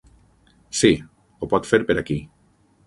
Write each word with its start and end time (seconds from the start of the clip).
Sí, 0.79 0.91
ho 1.43 1.51
pot 1.53 1.71
fer 1.75 1.83
per 1.91 1.99
aquí. 2.05 2.21